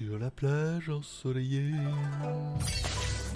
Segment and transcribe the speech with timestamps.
[0.00, 1.74] Sur la plage ensoleillée,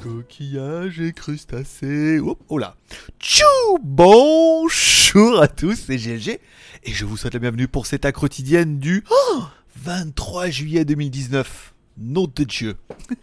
[0.02, 2.18] coquillages et crustacés.
[2.20, 2.74] Oh, oh là.
[3.20, 3.44] Tchou
[3.82, 6.40] Bonjour à tous, c'est GLG
[6.84, 9.42] et je vous souhaite la bienvenue pour cette accro quotidienne du oh,
[9.76, 11.73] 23 juillet 2019.
[11.96, 12.76] Nom de Dieu.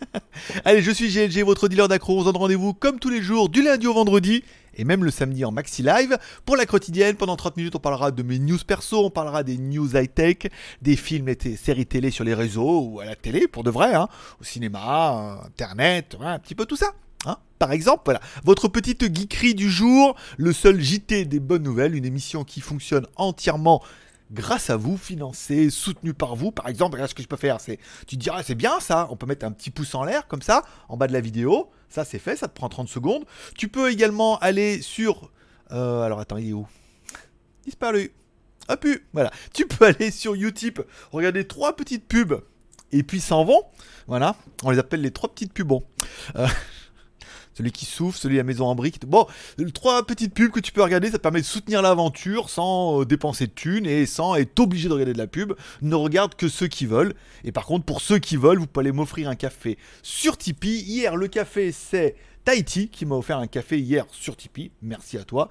[0.65, 2.17] Allez, je suis GLG, votre dealer d'accro.
[2.17, 4.43] On se donne rendez-vous comme tous les jours, du lundi au vendredi,
[4.75, 6.17] et même le samedi en maxi live.
[6.45, 9.57] Pour la quotidienne, pendant 30 minutes, on parlera de mes news perso, on parlera des
[9.57, 10.49] news high-tech,
[10.81, 13.71] des films et des séries télé sur les réseaux ou à la télé, pour de
[13.71, 14.07] vrai, hein,
[14.39, 16.93] au cinéma, internet, un petit peu tout ça.
[17.25, 17.35] Hein.
[17.59, 22.05] Par exemple, voilà, votre petite geekerie du jour, le seul JT des bonnes nouvelles, une
[22.05, 23.83] émission qui fonctionne entièrement
[24.31, 26.51] grâce à vous, financé, soutenu par vous.
[26.51, 27.59] Par exemple, regarde ce que je peux faire.
[27.59, 27.77] C'est,
[28.07, 29.07] tu te diras, c'est bien ça.
[29.11, 31.69] On peut mettre un petit pouce en l'air comme ça, en bas de la vidéo.
[31.89, 32.35] Ça, c'est fait.
[32.35, 33.25] Ça te prend 30 secondes.
[33.57, 35.31] Tu peux également aller sur.
[35.71, 36.67] Euh, alors attends, il est où?
[37.65, 38.13] Disparu.
[38.67, 39.07] Ah pu.
[39.13, 39.31] Voilà.
[39.53, 42.41] Tu peux aller sur Utip, regarder trois petites pubs
[42.91, 43.63] et puis s'en vont.
[44.07, 44.35] Voilà.
[44.63, 45.67] On les appelle les trois petites pubs.
[45.67, 45.83] Bon.
[46.35, 46.47] Euh,
[47.53, 49.05] celui qui souffle, celui à maison en briques.
[49.05, 49.27] Bon,
[49.73, 53.05] trois petites pubs que tu peux regarder, ça te permet de soutenir l'aventure sans euh,
[53.05, 55.53] dépenser de thunes et sans être obligé de regarder de la pub.
[55.81, 57.13] Ne regarde que ceux qui veulent.
[57.43, 60.81] Et par contre, pour ceux qui veulent, vous pouvez aller m'offrir un café sur Tipeee.
[60.81, 64.71] Hier, le café, c'est Tahiti qui m'a offert un café hier sur Tipeee.
[64.81, 65.49] Merci à toi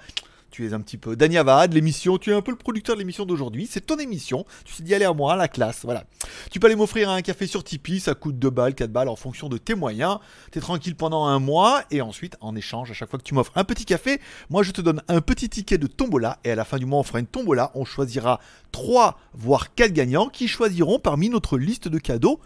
[0.50, 1.16] tu es un petit peu.
[1.16, 4.44] Dania de l'émission, tu es un peu le producteur de l'émission d'aujourd'hui, c'est ton émission,
[4.64, 6.04] tu sais d'y aller à moi, la classe, voilà.
[6.50, 9.16] Tu peux aller m'offrir un café sur Tipeee, ça coûte 2 balles, 4 balles en
[9.16, 10.18] fonction de tes moyens,
[10.52, 13.34] tu es tranquille pendant un mois, et ensuite, en échange, à chaque fois que tu
[13.34, 16.54] m'offres un petit café, moi je te donne un petit ticket de tombola, et à
[16.54, 18.40] la fin du mois on fera une tombola, on choisira
[18.72, 22.40] 3 voire 4 gagnants qui choisiront parmi notre liste de cadeaux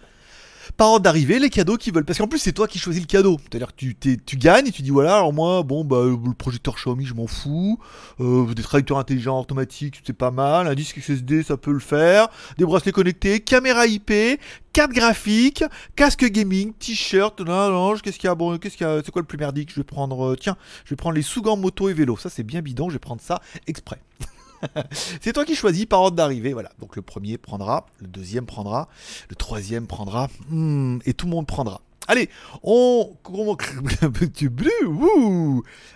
[0.77, 2.05] par d'arrivée les cadeaux qu'ils veulent.
[2.05, 3.39] Parce qu'en plus, c'est toi qui choisis le cadeau.
[3.43, 6.75] C'est-à-dire que tu, tu gagnes et tu dis voilà, alors moi, bon, bah, le projecteur
[6.75, 7.79] Xiaomi, je m'en fous.
[8.21, 10.67] Euh, des traducteurs intelligents automatiques, c'est pas mal.
[10.67, 12.29] Un disque SSD, ça peut le faire.
[12.59, 14.13] Des bracelets connectés, caméra IP,
[14.73, 15.65] carte graphique,
[15.97, 17.41] casque gaming, t-shirt,
[18.03, 19.71] qu'est-ce qu'il y a bon, qu'est-ce qu'il y a, c'est quoi le plus merdique?
[19.71, 22.17] Je vais prendre, euh, tiens, je vais prendre les sous-gants moto et vélo.
[22.17, 24.01] Ça, c'est bien bidon, je vais prendre ça exprès.
[25.21, 26.53] c'est toi qui choisis par ordre d'arrivée.
[26.53, 26.71] Voilà.
[26.79, 28.89] Donc le premier prendra, le deuxième prendra,
[29.29, 31.81] le troisième prendra, hmm, et tout le monde prendra.
[32.07, 32.29] Allez,
[32.63, 33.17] on.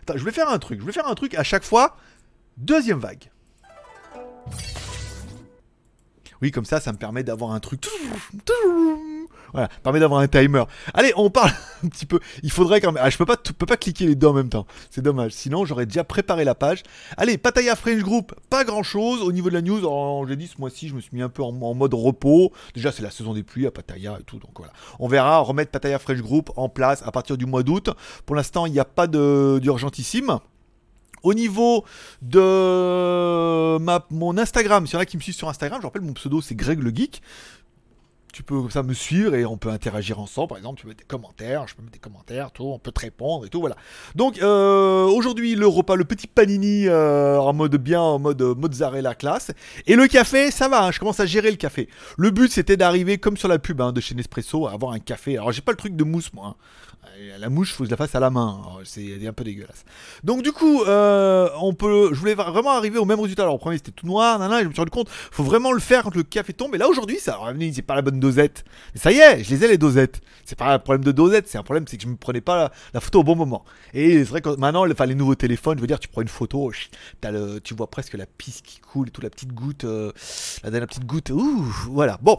[0.03, 0.81] Attends, je vais faire un truc.
[0.81, 1.97] Je vais faire un truc à chaque fois.
[2.57, 3.31] Deuxième vague.
[6.41, 7.87] Oui, comme ça, ça me permet d'avoir un truc.
[9.53, 10.65] Voilà, permet d'avoir un timer.
[10.95, 11.53] Allez, on parle
[11.85, 12.21] un petit peu.
[12.43, 13.03] Il faudrait quand même.
[13.05, 14.67] Ah, je peux pas, peux pas cliquer les deux en même temps.
[14.91, 15.33] C'est dommage.
[15.33, 16.83] Sinon, j'aurais déjà préparé la page.
[17.17, 19.23] Allez, Pataya French Group, pas grand chose.
[19.23, 21.43] Au niveau de la news, j'ai dit ce mois-ci, je me suis mis un peu
[21.43, 22.53] en, mode repos.
[22.75, 24.39] Déjà, c'est la saison des pluies à Pataya et tout.
[24.39, 24.73] Donc voilà.
[24.99, 27.91] On verra remettre Pataya French Group en place à partir du mois d'août.
[28.27, 30.39] Pour l'instant, il n'y a pas d'urgentissime.
[31.23, 31.85] Au niveau
[32.23, 33.79] de
[34.11, 36.41] mon Instagram, s'il y en a qui me suivent sur Instagram, je rappelle mon pseudo
[36.41, 37.23] c'est Greg le Geek
[38.39, 40.51] tu peux comme ça me suivre et on peut interagir ensemble.
[40.51, 43.01] Par exemple, tu mettre des commentaires, je peux mettre des commentaires, tout, on peut te
[43.01, 43.75] répondre et tout, voilà.
[44.15, 49.17] Donc euh, aujourd'hui le repas, le petit panini euh, en mode bien, en mode mozzarella
[49.17, 49.51] classe.
[49.89, 51.89] Et le café, ça va, hein, je commence à gérer le café.
[52.17, 55.01] Le but c'était d'arriver comme sur la pub hein, de chez Nespresso à avoir un
[55.01, 55.37] café.
[55.37, 56.47] Alors j'ai pas le truc de mousse moi.
[56.47, 56.55] Hein.
[57.41, 58.61] La mouche, faut que je la fasse à la main.
[58.85, 59.85] C'est un peu dégueulasse.
[60.23, 62.11] Donc du coup, euh, on peut.
[62.13, 63.43] Je voulais vraiment arriver au même résultat.
[63.43, 65.81] Alors au premier c'était tout noir, et je me suis rendu compte, faut vraiment le
[65.81, 66.75] faire quand le café tombe.
[66.75, 67.39] Et là aujourd'hui, ça
[67.73, 68.65] c'est pas la bonne dosette.
[68.95, 70.21] Mais ça y est, je les ai les dosettes.
[70.45, 72.71] C'est pas un problème de dosette, c'est un problème, c'est que je me prenais pas
[72.95, 73.65] la, photo au bon moment.
[73.95, 76.29] Et c'est vrai que maintenant, enfin, les nouveaux téléphones, je veux dire, tu prends une
[76.29, 76.73] photo,
[77.23, 80.13] le, tu vois presque la piste qui coule toute la petite goutte, euh,
[80.63, 81.31] la dernière petite goutte.
[81.31, 82.19] Ouh, voilà.
[82.23, 82.39] Bon,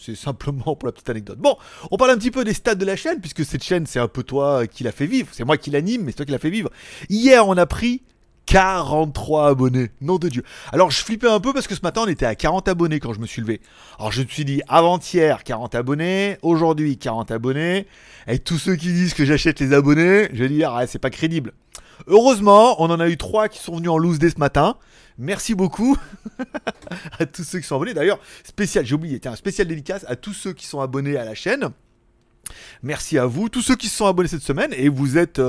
[0.00, 1.38] c'est simplement pour la petite anecdote.
[1.38, 1.56] Bon,
[1.90, 4.08] on parle un petit peu des stats de la chaîne, puisque cette chaîne, c'est un
[4.08, 5.28] peu toi qui l'a fait vivre.
[5.32, 6.70] C'est moi qui l'anime, mais c'est toi qui l'a fait vivre.
[7.08, 8.02] Hier, on a pris
[8.46, 9.90] 43 abonnés.
[10.00, 10.42] Nom de Dieu.
[10.72, 13.12] Alors, je flippais un peu parce que ce matin, on était à 40 abonnés quand
[13.12, 13.60] je me suis levé.
[13.98, 16.38] Alors, je me suis dit, avant-hier, 40 abonnés.
[16.42, 17.86] Aujourd'hui, 40 abonnés.
[18.26, 21.52] Et tous ceux qui disent que j'achète les abonnés, je dire, ah, c'est pas crédible.
[22.06, 24.76] Heureusement, on en a eu 3 qui sont venus en loose dès ce matin.
[25.18, 25.96] Merci beaucoup
[27.18, 27.94] à tous ceux qui sont abonnés.
[27.94, 31.34] D'ailleurs, spécial, j'ai oublié, tiens, spécial dédicace à tous ceux qui sont abonnés à la
[31.34, 31.70] chaîne.
[32.82, 35.40] Merci à vous, tous ceux qui se sont abonnés cette semaine, et vous êtes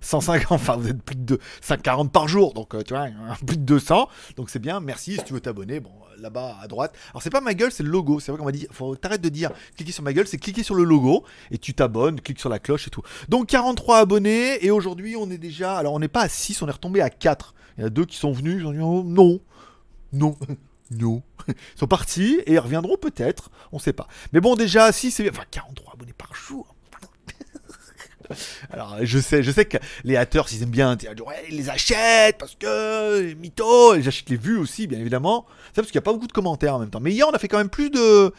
[0.00, 3.06] 150, euh, enfin vous êtes plus de 540 par jour, donc euh, tu vois,
[3.46, 6.94] plus de 200, donc c'est bien, merci, si tu veux t'abonner, bon, là-bas à droite.
[7.10, 9.30] Alors c'est pas ma gueule, c'est le logo, c'est vrai qu'on m'a dit, faut t'arrêter
[9.30, 12.40] de dire cliquer sur ma gueule, c'est cliquer sur le logo, et tu t'abonnes, clique
[12.40, 13.02] sur la cloche et tout.
[13.28, 16.68] Donc 43 abonnés, et aujourd'hui on est déjà, alors on n'est pas à 6, on
[16.68, 17.54] est retombé à 4.
[17.76, 19.40] Il y en a deux qui sont venus, ils ont dit oh, non,
[20.12, 20.36] non.
[20.90, 21.22] Non.
[21.76, 24.08] Ils sont partis et ils reviendront peut-être, on sait pas.
[24.32, 25.28] Mais bon, déjà, si c'est.
[25.30, 26.74] Enfin, 43 abonnés par jour.
[28.70, 30.96] Alors, je sais, je sais que les haters, ils aiment bien
[31.26, 35.46] ouais, ils les achètent parce que mytho, j'achète les vues aussi, bien évidemment.
[35.68, 37.00] C'est parce qu'il n'y a pas beaucoup de commentaires en même temps.
[37.00, 38.32] Mais hier, on a fait quand même plus de.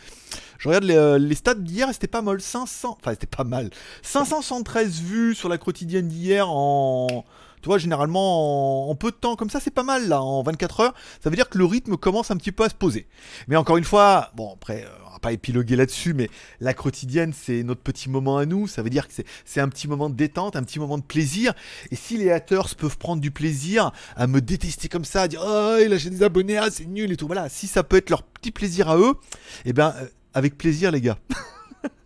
[0.57, 2.41] Je regarde les, euh, les stats d'hier, c'était pas mal.
[2.41, 2.97] 500.
[2.99, 3.69] Enfin, c'était pas mal.
[4.01, 7.25] 513 vues sur la quotidienne d'hier en.
[7.61, 10.79] Tu vois, généralement, en, peu de temps, comme ça, c'est pas mal, là, en 24
[10.79, 10.93] heures.
[11.21, 13.07] Ça veut dire que le rythme commence un petit peu à se poser.
[13.47, 16.29] Mais encore une fois, bon, après, euh, on va pas épiloguer là-dessus, mais
[16.61, 18.67] la quotidienne, c'est notre petit moment à nous.
[18.67, 19.13] Ça veut dire que
[19.45, 21.53] c'est un petit moment de détente, un petit moment de plaisir.
[21.91, 25.41] Et si les haters peuvent prendre du plaisir à me détester comme ça, à dire,
[25.45, 28.09] oh, il a des abonnés, ah, c'est nul et tout, voilà, si ça peut être
[28.09, 29.15] leur petit plaisir à eux,
[29.65, 31.17] eh ben, euh, avec plaisir, les gars.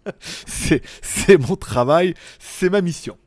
[0.46, 3.18] c'est mon travail, c'est ma mission.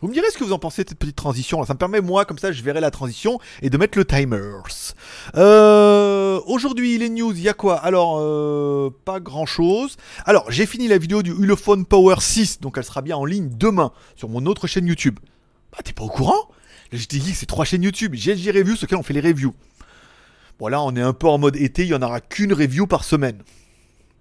[0.00, 1.64] Vous me direz ce que vous en pensez de cette petite transition.
[1.64, 4.62] Ça me permet, moi, comme ça, je verrai la transition et de mettre le timers.
[5.36, 7.76] Euh, Aujourd'hui, les news, il y a quoi?
[7.78, 9.96] Alors, euh, pas grand chose.
[10.24, 13.50] Alors, j'ai fini la vidéo du Ulefone Power 6, donc elle sera bien en ligne
[13.52, 15.18] demain sur mon autre chaîne YouTube.
[15.72, 16.48] Bah, t'es pas au courant?
[16.92, 18.14] Dit que c'est trois chaînes YouTube.
[18.14, 19.54] GLG Review, sur lesquelles on fait les reviews.
[20.60, 22.86] Bon, là, on est un peu en mode été, il y en aura qu'une review
[22.86, 23.42] par semaine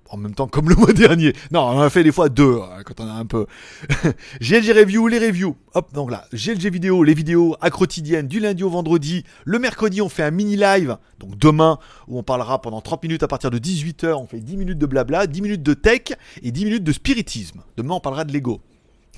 [0.09, 1.33] en même temps comme le mois dernier.
[1.51, 3.45] Non, on a fait des fois deux hein, quand on a un peu.
[4.41, 5.55] GLG Review, les reviews.
[5.73, 9.23] Hop, donc là, GLG Vidéo, les vidéos à quotidienne du lundi au vendredi.
[9.45, 13.23] Le mercredi, on fait un mini live, donc demain, où on parlera pendant 30 minutes
[13.23, 14.13] à partir de 18h.
[14.13, 17.61] On fait 10 minutes de blabla, 10 minutes de tech et 10 minutes de spiritisme.
[17.77, 18.61] Demain, on parlera de l'ego.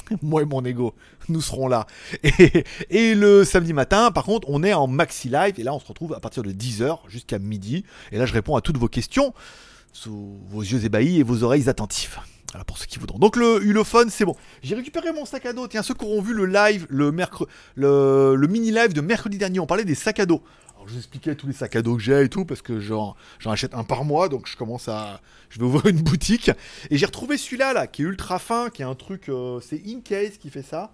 [0.22, 0.96] Moi et mon ego,
[1.28, 1.86] nous serons là.
[2.24, 5.60] Et, et, le samedi matin, par contre, on est en maxi live.
[5.60, 7.86] Et là, on se retrouve à partir de 10h jusqu'à midi.
[8.12, 9.34] Et là, je réponds à toutes vos questions
[9.94, 12.20] sous vos yeux ébahis et vos oreilles attentives.
[12.52, 13.20] Voilà pour ceux qui voudront.
[13.20, 14.36] Donc le hulophone, c'est bon.
[14.64, 15.68] J'ai récupéré mon sac à dos.
[15.68, 17.12] Tiens, ceux qui auront vu le live, le,
[17.76, 20.42] le, mini live de mercredi dernier, on parlait des sacs à dos.
[20.74, 22.80] Alors je vous expliquais tous les sacs à dos que j'ai et tout, parce que
[22.80, 23.16] j'en
[23.46, 25.22] achète un par mois, donc je commence à...
[25.50, 26.50] Je vais ouvrir une boutique.
[26.90, 29.30] Et j'ai retrouvé celui-là, là, qui est ultra fin, qui est un truc...
[29.30, 30.94] Euh, c'est Incase qui fait ça.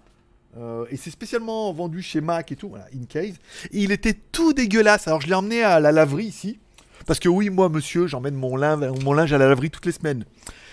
[0.58, 3.36] Euh, et c'est spécialement vendu chez Mac et tout, voilà, Incase.
[3.70, 5.06] Et il était tout dégueulasse.
[5.08, 6.58] Alors je l'ai emmené à la laverie ici.
[7.06, 10.24] Parce que oui, moi, monsieur, j'emmène mon linge, à la laverie toutes les semaines.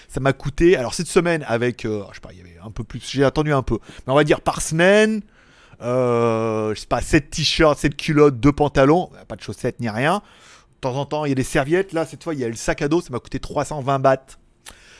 [0.09, 2.71] Ça m'a coûté, alors cette semaine, avec, euh, je sais pas, il y avait un
[2.71, 5.21] peu plus, j'ai attendu un peu, mais on va dire par semaine,
[5.81, 10.21] euh, je sais pas, 7 t-shirts, 7 culottes, 2 pantalons, pas de chaussettes ni rien.
[10.75, 11.93] De temps en temps, il y a des serviettes.
[11.93, 14.37] Là, cette fois, il y a le sac à dos, ça m'a coûté 320 bahts.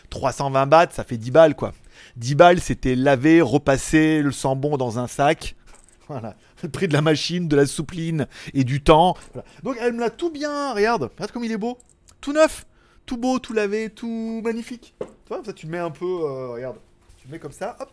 [0.09, 1.73] 320 bahts, ça fait 10 balles, quoi.
[2.15, 5.55] 10 balles, c'était laver, repasser le sambon dans un sac.
[6.09, 6.35] Voilà
[6.71, 9.15] prix de la machine, de la soupline et du temps.
[9.63, 11.77] Donc elle me l'a tout bien, regarde, regarde comme il est beau.
[12.21, 12.65] Tout neuf,
[13.05, 14.93] tout beau, tout lavé, tout magnifique.
[14.99, 16.77] Tu vois, ça tu mets un peu, euh, regarde,
[17.17, 17.91] tu mets comme ça, hop,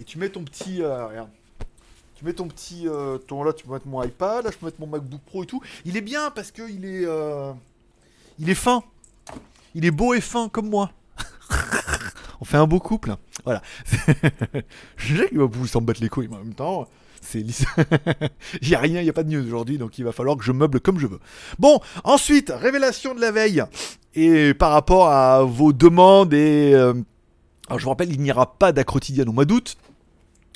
[0.00, 1.30] et tu mets ton petit, euh, regarde.
[2.14, 4.66] Tu mets ton petit, euh, ton, là tu peux mettre mon iPad, là je peux
[4.66, 5.60] mettre mon MacBook Pro et tout.
[5.84, 7.06] Il est bien parce que il est,
[8.38, 8.82] il est fin.
[9.74, 10.92] Il est beau et fin comme moi.
[12.40, 13.16] On fait un beau couple.
[13.44, 13.62] Voilà.
[14.96, 16.88] je sais qu'il va vous s'en battre les couilles, mais en même temps,
[17.20, 17.40] c'est
[18.62, 20.36] il y a rien, il y a pas de news aujourd'hui, donc il va falloir
[20.36, 21.20] que je meuble comme je veux.
[21.58, 23.62] Bon, ensuite, révélation de la veille.
[24.14, 26.72] Et par rapport à vos demandes et...
[26.74, 26.94] Euh,
[27.70, 29.76] je vous rappelle, il n'y aura pas d'acrotidienne au mois d'août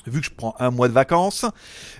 [0.07, 1.45] vu que je prends un mois de vacances.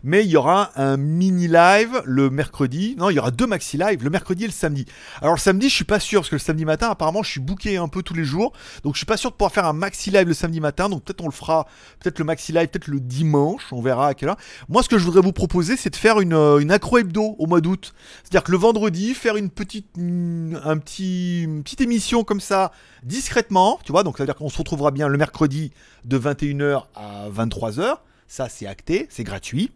[0.05, 2.95] Mais il y aura un mini live le mercredi.
[2.99, 4.87] Non, il y aura deux maxi live le mercredi et le samedi.
[5.21, 7.41] Alors le samedi, je suis pas sûr parce que le samedi matin, apparemment, je suis
[7.41, 8.53] booké un peu tous les jours.
[8.85, 10.89] Donc je suis pas sûr de pouvoir faire un maxi live le samedi matin.
[10.89, 11.67] Donc peut-être on le fera,
[12.01, 13.73] peut-être le maxi live, peut-être le dimanche.
[13.73, 14.37] On verra à quelle heure.
[14.69, 17.37] Moi, ce que je voudrais vous proposer, c'est de faire une, euh, une accro hebdo
[17.39, 17.95] au mois d'août.
[18.23, 22.73] C'est-à-dire que le vendredi, faire une petite, un petit, petite émission comme ça
[23.03, 24.03] discrètement, tu vois.
[24.03, 25.73] Donc ça veut dire qu'on se retrouvera bien le mercredi
[26.05, 27.96] de 21h à 23h.
[28.29, 29.71] Ça, c'est acté, c'est gratuit.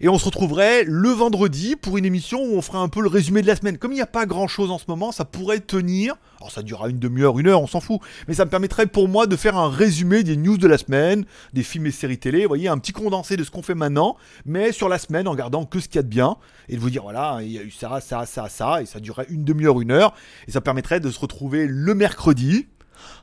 [0.00, 3.08] Et on se retrouverait le vendredi pour une émission où on fera un peu le
[3.08, 3.78] résumé de la semaine.
[3.78, 6.16] Comme il n'y a pas grand chose en ce moment, ça pourrait tenir.
[6.38, 8.00] Alors ça durera une demi-heure, une heure, on s'en fout.
[8.26, 11.24] Mais ça me permettrait pour moi de faire un résumé des news de la semaine,
[11.52, 12.42] des films et séries télé.
[12.42, 15.34] Vous voyez, un petit condensé de ce qu'on fait maintenant, mais sur la semaine en
[15.36, 16.36] gardant que ce qu'il y a de bien.
[16.68, 18.82] Et de vous dire, voilà, il y a eu ça, ça, ça, ça.
[18.82, 20.14] Et ça durerait une demi-heure, une heure.
[20.48, 22.66] Et ça permettrait de se retrouver le mercredi.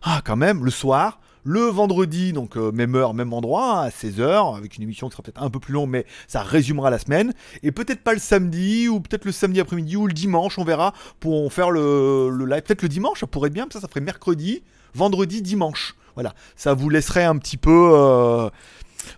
[0.03, 4.57] Ah, quand même, le soir le vendredi, donc euh, même heure, même endroit, à 16h,
[4.57, 7.33] avec une émission qui sera peut-être un peu plus longue, mais ça résumera la semaine.
[7.63, 10.93] Et peut-être pas le samedi, ou peut-être le samedi après-midi, ou le dimanche, on verra,
[11.19, 12.61] pour faire le, live.
[12.61, 15.95] Peut-être le dimanche, ça pourrait être bien, ça, ça ferait mercredi, vendredi, dimanche.
[16.15, 17.91] Voilà, ça vous laisserait un petit peu...
[17.93, 18.49] Euh,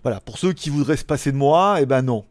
[0.02, 2.24] voilà, pour ceux qui voudraient se passer de moi, eh ben non.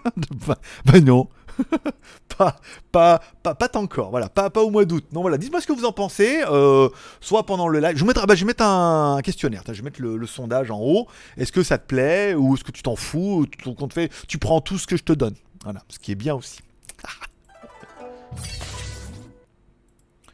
[0.84, 1.28] ben non.
[2.38, 2.56] pas,
[2.92, 5.04] pas, pas, pas encore, voilà, pas, pas au mois d'août.
[5.12, 6.88] Non, voilà, dites-moi ce que vous en pensez, euh,
[7.20, 7.96] soit pendant le live.
[7.96, 11.06] Je vais mettre, bah, je un, questionnaire, je vais mettre le, sondage en haut.
[11.36, 13.46] Est-ce que ça te plaît ou est-ce que tu t'en fous
[13.92, 15.34] fait, tu prends tout ce que je te donne.
[15.64, 16.60] Voilà, ce qui est bien aussi.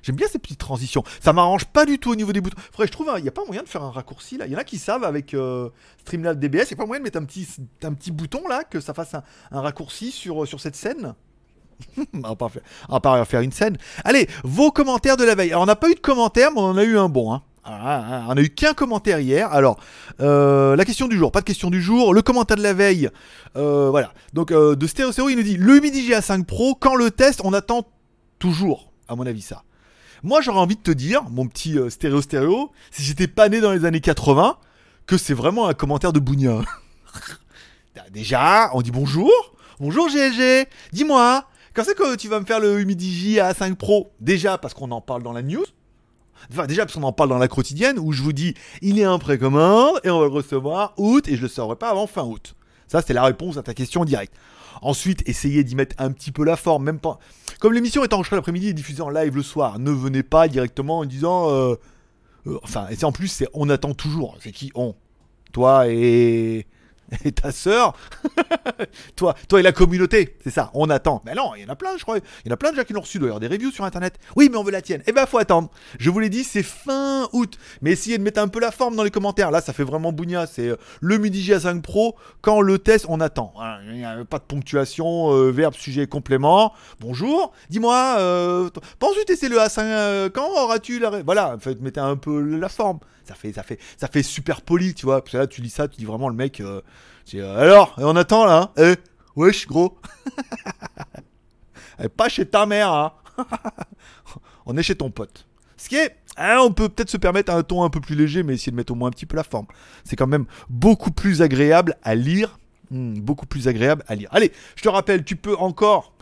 [0.06, 1.02] J'aime bien ces petites transitions.
[1.20, 2.56] Ça m'arrange pas du tout au niveau des boutons.
[2.70, 4.46] Faudrait, je trouve, il n'y a pas moyen de faire un raccourci là?
[4.46, 5.68] Il y en a qui savent avec euh,
[6.02, 6.70] Streamlabs DBS.
[6.70, 7.44] Il n'y a pas moyen de mettre un petit,
[7.82, 11.14] un petit bouton là, que ça fasse un, raccourci sur, sur cette scène?
[12.14, 13.78] on va pas faire, une scène.
[14.04, 15.50] Allez, vos commentaires de la veille.
[15.50, 17.34] Alors on n'a pas eu de commentaires, mais on en a eu un bon.
[17.34, 17.42] Hein.
[17.68, 19.52] Ah, on a eu qu'un commentaire hier.
[19.52, 19.80] Alors,
[20.20, 22.14] euh, la question du jour, pas de question du jour.
[22.14, 23.10] Le commentaire de la veille,
[23.56, 24.12] euh, voilà.
[24.34, 27.52] Donc, euh, de Stéréo il nous dit le Midi GA5 Pro, quand le test, on
[27.52, 27.88] attend
[28.38, 29.64] toujours, à mon avis, ça.
[30.22, 33.72] Moi, j'aurais envie de te dire, mon petit stéréo stéréo, si j'étais pas né dans
[33.72, 34.56] les années 80,
[35.06, 36.62] que c'est vraiment un commentaire de Bougna.
[38.10, 39.30] Déjà, on dit bonjour.
[39.78, 40.68] Bonjour GLG.
[40.92, 41.44] Dis-moi,
[41.74, 44.10] quand c'est que tu vas me faire le Humidigi A5 Pro?
[44.20, 45.64] Déjà, parce qu'on en parle dans la news.
[46.50, 49.04] Enfin, déjà, parce qu'on en parle dans la quotidienne, où je vous dis, il est
[49.04, 52.22] un précommande, et on va le recevoir août, et je le saurai pas avant fin
[52.22, 52.54] août.
[52.88, 54.32] Ça, c'est la réponse à ta question directe.
[54.82, 57.18] Ensuite, essayez d'y mettre un petit peu la forme, même pas.
[57.60, 60.98] Comme l'émission est enregistrée l'après-midi et diffusée en live le soir, ne venez pas directement
[60.98, 61.50] en disant.
[61.50, 61.74] Euh,
[62.46, 64.36] euh, enfin, et en plus, c'est on attend toujours.
[64.40, 64.94] C'est qui on
[65.52, 66.66] Toi et
[67.24, 67.96] et ta sœur,
[69.16, 71.22] toi, toi et la communauté, c'est ça, on attend.
[71.24, 72.18] Mais non, il y en a plein, je crois.
[72.18, 74.18] Il y en a plein déjà qui l'ont reçu d'ailleurs, des reviews sur internet.
[74.36, 75.02] Oui, mais on veut la tienne.
[75.06, 75.70] Eh ben, faut attendre.
[75.98, 77.58] Je vous l'ai dit, c'est fin août.
[77.82, 79.50] Mais essayez de mettre un peu la forme dans les commentaires.
[79.50, 80.46] Là, ça fait vraiment bougna.
[80.46, 82.16] C'est euh, le Midi G5 Pro.
[82.40, 83.52] Quand le test, on attend.
[83.88, 86.72] Il n'y a pas de ponctuation, euh, verbe, sujet, complément.
[87.00, 91.22] Bonjour, dis-moi, euh, penses-tu tester le A5 euh, Quand auras-tu la.
[91.22, 95.22] Voilà, fait, mettez un peu la forme ça fait, super poli, tu vois.
[95.22, 96.60] Parce que là, tu lis ça, tu dis vraiment le mec.
[96.60, 96.80] Euh,
[97.34, 98.72] euh, alors, on attend là.
[98.76, 99.98] Hein eh, wesh, gros.
[102.16, 103.12] pas chez ta mère, hein.
[104.66, 105.46] on est chez ton pote.
[105.76, 108.42] Ce qui est, hein, on peut peut-être se permettre un ton un peu plus léger,
[108.42, 109.66] mais essayer de mettre au moins un petit peu la forme.
[110.04, 112.58] C'est quand même beaucoup plus agréable à lire.
[112.90, 114.28] Hmm, beaucoup plus agréable à lire.
[114.32, 116.15] Allez, je te rappelle, tu peux encore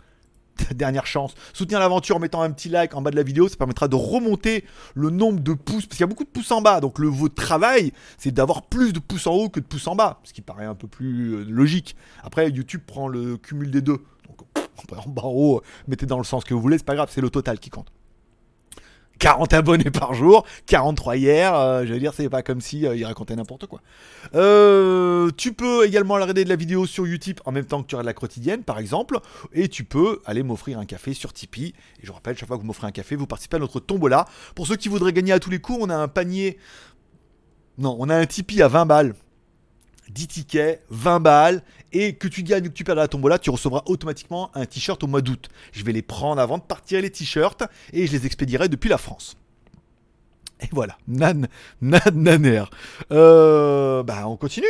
[0.73, 1.33] dernière chance.
[1.53, 3.95] Soutenir l'aventure en mettant un petit like en bas de la vidéo, ça permettra de
[3.95, 6.99] remonter le nombre de pouces, parce qu'il y a beaucoup de pouces en bas, donc
[6.99, 10.19] le votre travail, c'est d'avoir plus de pouces en haut que de pouces en bas,
[10.23, 11.95] ce qui paraît un peu plus euh, logique.
[12.23, 14.03] Après, YouTube prend le cumul des deux.
[14.27, 14.41] Donc,
[15.05, 17.21] en bas, en haut, mettez dans le sens que vous voulez, c'est pas grave, c'est
[17.21, 17.91] le total qui compte.
[19.19, 22.95] 40 abonnés par jour, 43 hier, euh, je veux dire, c'est pas comme si euh,
[22.95, 23.81] il racontait n'importe quoi.
[24.35, 27.95] Euh, tu peux également regarder de la vidéo sur YouTube en même temps que tu
[27.95, 29.19] regardes la quotidienne, par exemple,
[29.53, 31.73] et tu peux aller m'offrir un café sur Tipeee.
[32.01, 34.25] Et je rappelle, chaque fois que vous m'offrez un café, vous participez à notre tombola.
[34.53, 36.57] Pour ceux qui voudraient gagner à tous les coups, on a un panier.
[37.77, 39.13] Non, on a un Tipeee à 20 balles
[40.09, 43.49] 10 tickets, 20 balles, et que tu gagnes ou que tu perds la tombola, tu
[43.49, 45.49] recevras automatiquement un t-shirt au mois d'août.
[45.71, 48.97] Je vais les prendre avant de partir les t-shirts, et je les expédierai depuis la
[48.97, 49.37] France.
[50.61, 51.47] Et voilà, nan,
[51.81, 52.63] nan, naner.
[53.11, 54.67] Euh, bah, on continue.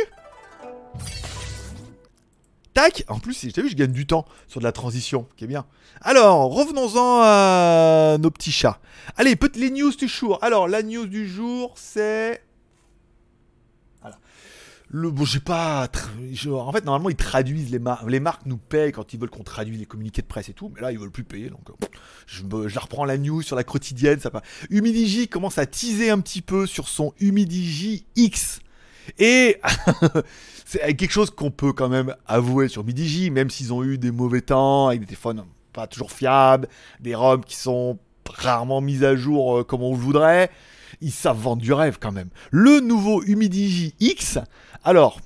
[2.74, 5.46] Tac En plus, t'as vu, je gagne du temps sur de la transition, qui est
[5.46, 5.64] bien.
[6.02, 8.80] Alors, revenons-en à nos petits chats.
[9.16, 10.38] Allez, peut les news du jour.
[10.42, 12.42] Alors, la news du jour, c'est
[14.88, 15.88] le bon j'ai pas
[16.48, 19.42] en fait normalement ils traduisent les marques les marques nous payent quand ils veulent qu'on
[19.42, 22.68] traduise les communiqués de presse et tout mais là ils veulent plus payer donc euh,
[22.68, 26.42] je, reprends la news sur la quotidienne ça pas Humidigi commence à teaser un petit
[26.42, 28.60] peu sur son Humidigi X.
[29.18, 29.60] Et
[30.64, 34.12] c'est quelque chose qu'on peut quand même avouer sur Humidigi même s'ils ont eu des
[34.12, 36.68] mauvais temps avec des téléphones pas toujours fiables
[37.00, 40.50] des ROM qui sont rarement mises à jour euh, comme on le voudrait
[41.00, 42.30] ils savent vendre du rêve quand même.
[42.50, 44.38] Le nouveau Humidigi X,
[44.84, 45.18] alors,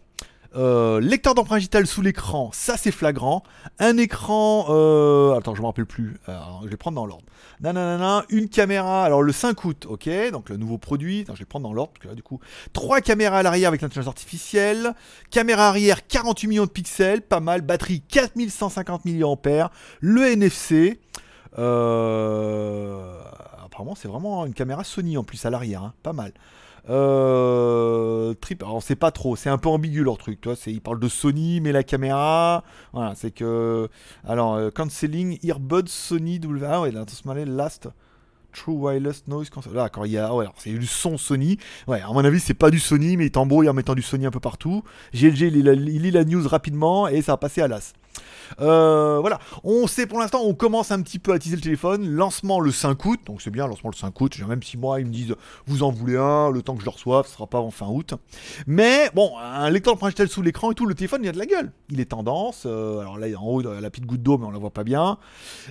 [0.57, 3.45] euh, lecteur d'empreinte digitale sous l'écran, ça c'est flagrant.
[3.79, 6.17] Un écran, euh, attends, je me rappelle plus.
[6.27, 7.25] je vais prendre dans l'ordre.
[7.61, 9.05] Nanana, une caméra.
[9.05, 11.25] Alors le 5 août, ok, donc le nouveau produit.
[11.33, 12.41] je vais prendre dans l'ordre du coup,
[12.73, 14.95] trois caméras à l'arrière avec l'intelligence artificielle.
[15.31, 17.61] Caméra arrière, 48 millions de pixels, pas mal.
[17.61, 19.71] Batterie 4150 mAh.
[20.01, 20.99] Le NFC.
[21.59, 23.21] Euh,
[23.95, 25.95] c'est vraiment une caméra Sony en plus à l'arrière, hein.
[26.03, 26.33] pas mal.
[26.89, 30.57] Euh, trip, alors sait pas trop, c'est un peu ambigu leur truc, toi.
[30.57, 33.89] C'est, ils parlent de Sony, mais la caméra, voilà, c'est que,
[34.25, 37.05] alors euh, cancelling earbuds Sony W, ah ouais, là,
[37.47, 37.89] last.
[38.53, 39.73] True Wireless Noise Cancel.
[39.75, 40.25] Là, quand il y a.
[40.25, 41.57] Alors, c'est du son Sony.
[41.87, 44.27] Ouais, à mon avis, c'est pas du Sony, mais il t'embrouille en mettant du Sony
[44.27, 44.83] un peu partout.
[45.15, 47.93] GLG, il, il lit la news rapidement et ça va passer à l'as.
[48.61, 52.09] Euh, voilà, on sait pour l'instant, on commence un petit peu à teaser le téléphone.
[52.09, 54.39] Lancement le 5 août, donc c'est bien, lancement le 5 août.
[54.47, 55.35] Même si moi, ils me disent,
[55.67, 57.87] vous en voulez un, le temps que je le reçoive, ce sera pas en fin
[57.87, 58.15] août.
[58.67, 61.47] Mais bon, un lecteur de sous l'écran et tout, le téléphone, il a de la
[61.47, 61.73] gueule.
[61.91, 62.65] Il est tendance.
[62.67, 64.85] Euh, alors là, en haut, il la petite goutte d'eau, mais on la voit pas
[64.85, 65.19] bien.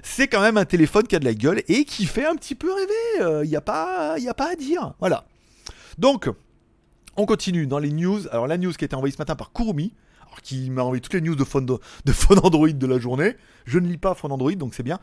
[0.04, 2.56] C'est quand même un téléphone qui a de la gueule et qui fait un petit
[2.56, 2.94] peu rêver.
[3.18, 4.94] Il euh, n'y a, y a pas à dire.
[5.00, 5.26] Voilà.
[5.98, 6.30] Donc,
[7.18, 8.28] on continue dans les news.
[8.32, 9.94] Alors la news qui a été envoyée ce matin par Kurumi
[10.44, 11.80] qui m'a envoyé toutes les news de phone, de,
[12.44, 13.36] Android de la journée.
[13.66, 15.00] Je ne lis pas phone Android, donc c'est bien.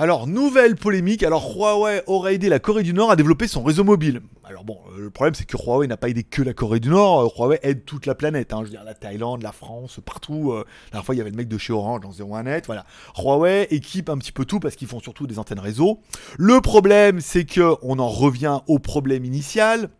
[0.00, 1.24] Alors, nouvelle polémique.
[1.24, 4.20] Alors, Huawei aurait aidé la Corée du Nord à développer son réseau mobile.
[4.44, 6.88] Alors, bon, euh, le problème, c'est que Huawei n'a pas aidé que la Corée du
[6.88, 7.22] Nord.
[7.22, 8.52] Euh, Huawei aide toute la planète.
[8.52, 8.58] Hein.
[8.60, 10.52] Je veux dire, la Thaïlande, la France, partout.
[10.52, 10.58] Euh.
[10.58, 12.66] La dernière fois, il y avait le mec de chez Orange dans 01net.
[12.66, 12.86] Voilà.
[13.16, 15.98] Huawei équipe un petit peu tout parce qu'ils font surtout des antennes réseau.
[16.36, 19.90] Le problème, c'est que on en revient au problème initial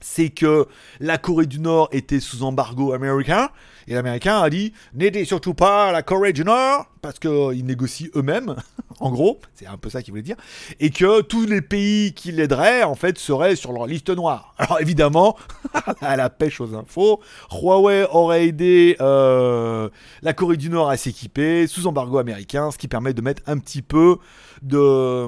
[0.00, 0.66] c'est que
[0.98, 3.50] la Corée du Nord était sous embargo américain,
[3.86, 8.56] et l'Américain a dit n'aidez surtout pas la Corée du Nord, parce qu'ils négocient eux-mêmes,
[9.00, 10.36] en gros, c'est un peu ça qu'il voulait dire,
[10.80, 14.54] et que tous les pays qui l'aideraient, en fait, seraient sur leur liste noire.
[14.58, 15.36] Alors évidemment,
[16.00, 19.88] à la pêche aux infos, Huawei aurait aidé euh,
[20.22, 23.58] la Corée du Nord à s'équiper sous embargo américain, ce qui permet de mettre un
[23.58, 24.18] petit peu
[24.62, 25.24] de...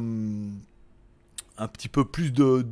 [1.59, 2.65] un petit peu plus de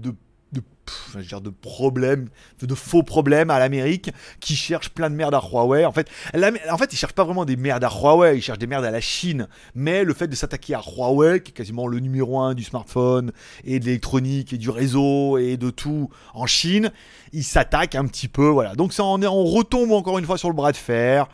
[1.14, 2.28] de problèmes,
[2.60, 5.84] de faux problèmes à l'Amérique qui cherche plein de merde à Huawei.
[5.84, 8.66] En fait, en fait, ils cherchent pas vraiment des merdes à Huawei, ils cherchent des
[8.66, 9.48] merdes à la Chine.
[9.74, 13.32] Mais le fait de s'attaquer à Huawei, qui est quasiment le numéro un du smartphone
[13.64, 16.92] et de l'électronique et du réseau et de tout en Chine,
[17.32, 18.74] ils s'attaquent un petit peu, voilà.
[18.74, 21.28] Donc ça, on, est, on retombe encore une fois sur le bras de fer.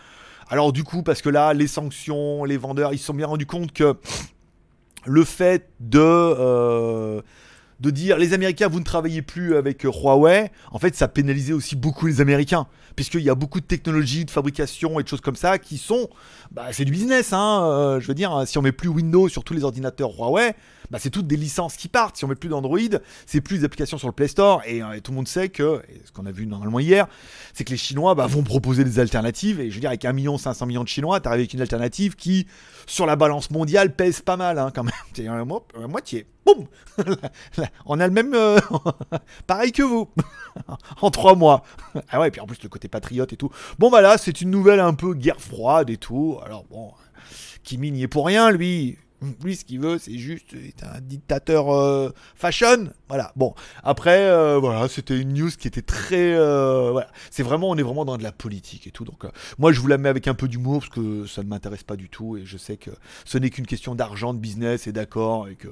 [0.48, 3.46] Alors du coup, parce que là, les sanctions, les vendeurs, ils se sont bien rendus
[3.46, 3.96] compte que
[5.04, 7.22] le fait de euh,
[7.80, 11.52] de dire les Américains, vous ne travaillez plus avec euh, Huawei, en fait, ça pénalisait
[11.52, 12.66] aussi beaucoup les Américains.
[12.94, 16.08] Puisqu'il y a beaucoup de technologies, de fabrication et de choses comme ça qui sont.
[16.50, 17.62] Bah, c'est du business, hein.
[17.64, 20.54] Euh, je veux dire, si on met plus Windows sur tous les ordinateurs Huawei,
[20.90, 22.16] bah, c'est toutes des licences qui partent.
[22.16, 22.78] Si on met plus d'Android,
[23.26, 24.62] c'est plus d'applications sur le Play Store.
[24.66, 27.06] Et, euh, tout le monde sait que, ce qu'on a vu normalement hier,
[27.54, 29.60] c'est que les Chinois bah, vont proposer des alternatives.
[29.60, 31.60] Et je veux dire, avec 1 million 500 millions de Chinois, tu arrives avec une
[31.60, 32.46] alternative qui,
[32.86, 34.92] sur la balance mondiale, pèse pas mal hein, quand même.
[35.14, 35.44] C'est à
[35.88, 36.66] moitié boum
[37.86, 38.34] On a le même.
[38.34, 38.58] Euh,
[39.46, 40.08] pareil que vous.
[41.00, 41.64] en trois mois.
[42.10, 43.50] ah ouais, puis en plus le côté patriote et tout.
[43.78, 46.38] Bon, bah là, c'est une nouvelle un peu guerre froide et tout.
[46.44, 46.92] Alors bon,
[47.62, 48.96] Kimi n'y est pour rien, lui.
[49.42, 52.90] Lui, ce qu'il veut, c'est juste un dictateur euh, fashion.
[53.08, 53.32] Voilà.
[53.34, 56.34] Bon, après, euh, voilà, c'était une news qui était très.
[56.34, 57.08] Euh, voilà.
[57.30, 59.04] C'est vraiment, on est vraiment dans de la politique et tout.
[59.04, 59.24] Donc,
[59.58, 61.96] moi, je vous la mets avec un peu d'humour parce que ça ne m'intéresse pas
[61.96, 62.90] du tout et je sais que
[63.24, 65.68] ce n'est qu'une question d'argent, de business et d'accord et que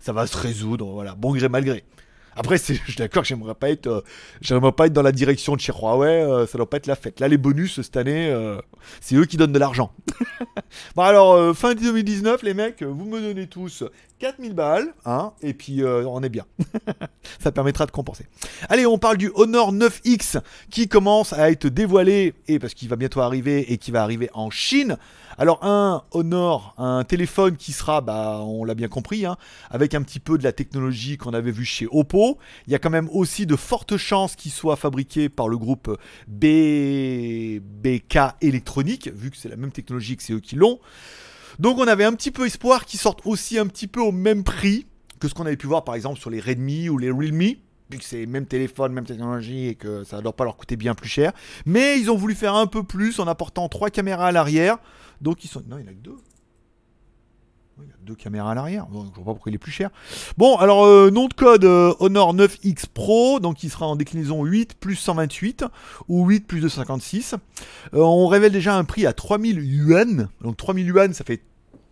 [0.00, 0.86] ça va se résoudre.
[0.92, 1.84] Voilà, bon gré mal gré.
[2.36, 4.00] Après, je suis d'accord que j'aimerais pas être, euh,
[4.40, 6.96] j'aimerais pas être dans la direction de chez Huawei, euh, ça doit pas être la
[6.96, 7.20] fête.
[7.20, 8.58] Là, les bonus cette année, euh,
[9.00, 9.92] c'est eux qui donnent de l'argent.
[10.96, 13.84] bon alors, fin 2019, les mecs, vous me donnez tous
[14.18, 16.46] 4000 balles, hein, et puis on est bien.
[17.40, 18.26] ça permettra de compenser.
[18.68, 22.96] Allez, on parle du Honor 9X qui commence à être dévoilé, et parce qu'il va
[22.96, 24.96] bientôt arriver et qui va arriver en Chine.
[25.36, 29.36] Alors un Honor, un téléphone qui sera, bah, on l'a bien compris, hein,
[29.70, 32.38] avec un petit peu de la technologie qu'on avait vu chez Oppo.
[32.66, 35.98] Il y a quand même aussi de fortes chances qu'il soit fabriqué par le groupe
[36.28, 37.60] B...
[37.60, 40.78] BK Électronique, vu que c'est la même technologie que c'est eux qui l'ont.
[41.58, 44.44] Donc on avait un petit peu espoir qu'ils sortent aussi un petit peu au même
[44.44, 44.86] prix
[45.20, 47.54] que ce qu'on avait pu voir par exemple sur les Redmi ou les Realme
[47.90, 50.76] vu que c'est même téléphone, même technologie et que ça ne doit pas leur coûter
[50.76, 51.32] bien plus cher.
[51.66, 54.78] Mais ils ont voulu faire un peu plus en apportant trois caméras à l'arrière.
[55.20, 55.62] Donc ils sont.
[55.68, 56.16] Non, il n'y en a que deux.
[57.82, 58.86] Il y a deux caméras à l'arrière.
[58.92, 59.90] je ne vois pas pourquoi il est plus cher.
[60.36, 63.40] Bon, alors, euh, nom de code euh, Honor 9X Pro.
[63.40, 65.64] Donc, il sera en déclinaison 8 plus 128
[66.08, 67.34] ou 8 plus 256.
[67.34, 70.28] Euh, on révèle déjà un prix à 3000 yuan.
[70.40, 71.42] Donc, 3000 yuan, ça fait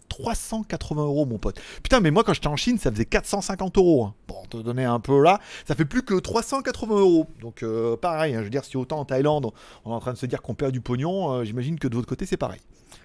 [0.08, 1.60] 380 euros, mon pote.
[1.82, 4.04] Putain, mais moi, quand j'étais en Chine, ça faisait 450 euros.
[4.04, 4.14] Hein.
[4.28, 7.26] Pour te donner un peu là, ça fait plus que 380 euros.
[7.40, 7.64] Donc,
[8.00, 9.50] pareil, hein, je veux dire, si autant en Thaïlande,
[9.84, 12.08] on est en train de se dire qu'on perd du pognon, j'imagine que de votre
[12.08, 12.60] côté, c'est pareil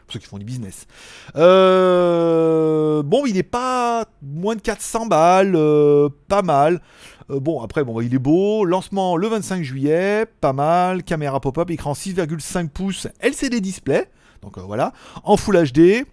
[0.08, 0.88] pour ceux qui font du business.
[1.36, 6.82] Euh, bon, il n'est pas moins de 400 balles, euh, pas mal.
[7.30, 8.64] Euh, bon, après, bon, il est beau.
[8.64, 11.04] Lancement le 25 juillet, pas mal.
[11.04, 14.10] Caméra pop-up, écran 6,5 pouces, LCD display.
[14.42, 14.94] Donc voilà,
[15.24, 16.06] en Full HD.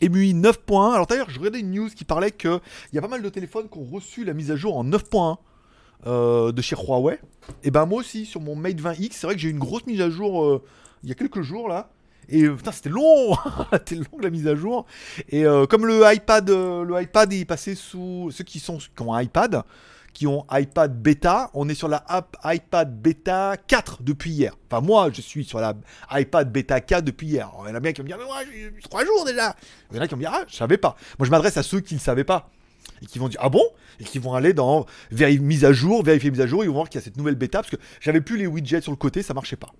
[0.00, 0.92] EMUI 9 points.
[0.92, 2.60] Alors d'ailleurs, je regardais une news qui parlait qu'il
[2.92, 6.52] y a pas mal de téléphones qui ont reçu la mise à jour en 9.1
[6.52, 7.20] de chez Huawei.
[7.62, 9.86] Et ben moi aussi, sur mon Mate 20X, c'est vrai que j'ai eu une grosse
[9.86, 10.60] mise à jour
[11.04, 11.90] il y a quelques jours là.
[12.28, 13.36] Et euh, putain, c'était long,
[13.72, 14.86] c'était long la mise à jour.
[15.28, 19.02] Et euh, comme le iPad, euh, le iPad est passé sous ceux qui sont qui
[19.02, 19.62] ont iPad,
[20.12, 24.56] qui ont iPad bêta, on est sur la app iPad bêta 4 depuis hier.
[24.70, 25.74] Enfin moi, je suis sur la
[26.12, 27.50] iPad bêta 4 depuis hier.
[27.64, 29.56] il y en a bien qui vont me dire mais moi, j'ai 3 jours déjà.
[29.90, 30.96] Il y en a qui vont me dire ah, je savais pas.
[31.18, 32.50] Moi, je m'adresse à ceux qui ne savaient pas
[33.02, 33.64] et qui vont dire ah bon?
[34.00, 36.88] Et qui vont aller dans mise à jour, vérifier mise à jour, ils vont voir
[36.88, 39.22] qu'il y a cette nouvelle bêta parce que j'avais plus les widgets sur le côté,
[39.22, 39.72] ça marchait pas.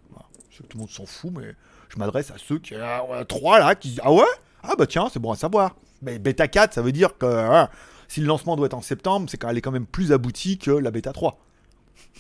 [0.50, 1.54] Je sais que tout le monde s'en fout, mais
[1.94, 2.74] je m'adresse à ceux qui.
[2.74, 4.24] ont 3 là, qui disent Ah ouais?
[4.62, 5.76] Ah bah tiens, c'est bon à savoir.
[6.02, 7.68] Mais bêta 4, ça veut dire que hein,
[8.08, 10.70] si le lancement doit être en septembre, c'est qu'elle est quand même plus aboutie que
[10.70, 11.38] la bêta 3.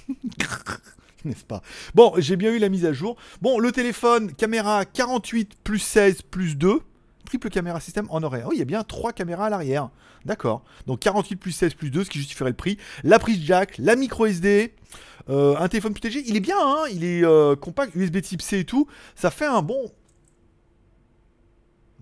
[1.24, 1.62] N'est-ce pas?
[1.94, 3.16] Bon, j'ai bien eu la mise à jour.
[3.40, 6.80] Bon, le téléphone, caméra 48 plus 16 plus 2.
[7.24, 8.42] Triple caméra système en aurait.
[8.46, 9.90] Oh, il y a bien trois caméras à l'arrière.
[10.24, 10.62] D'accord.
[10.86, 12.78] Donc 48 plus 16 plus 2, ce qui justifierait le prix.
[13.02, 14.74] La prise jack, la micro SD,
[15.28, 18.60] euh, un téléphone plus Il est bien, hein il est euh, compact, USB type C
[18.60, 18.86] et tout.
[19.14, 19.90] Ça fait un bon.